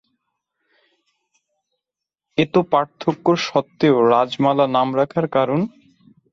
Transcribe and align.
এত 2.37 2.55
পার্থক্য 2.71 3.25
সত্ত্বেও 3.45 3.97
রাজমালা 4.11 4.65
নাম 4.75 4.87
রাখার 4.99 5.25
কারণ? 5.35 5.59